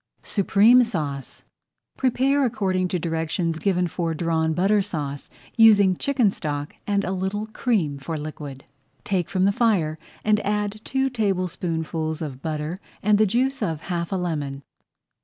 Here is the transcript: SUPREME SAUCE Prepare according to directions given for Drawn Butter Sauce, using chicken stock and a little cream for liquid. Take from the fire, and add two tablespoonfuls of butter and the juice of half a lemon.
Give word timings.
SUPREME 0.23 0.83
SAUCE 0.83 1.43
Prepare 1.95 2.43
according 2.43 2.87
to 2.87 2.97
directions 2.97 3.59
given 3.59 3.85
for 3.87 4.15
Drawn 4.15 4.51
Butter 4.55 4.81
Sauce, 4.81 5.29
using 5.55 5.95
chicken 5.95 6.31
stock 6.31 6.75
and 6.87 7.03
a 7.03 7.11
little 7.11 7.45
cream 7.45 7.99
for 7.99 8.17
liquid. 8.17 8.65
Take 9.03 9.29
from 9.29 9.45
the 9.45 9.51
fire, 9.51 9.99
and 10.25 10.39
add 10.39 10.81
two 10.83 11.11
tablespoonfuls 11.11 12.19
of 12.19 12.41
butter 12.41 12.79
and 13.03 13.19
the 13.19 13.27
juice 13.27 13.61
of 13.61 13.81
half 13.81 14.11
a 14.11 14.15
lemon. 14.15 14.63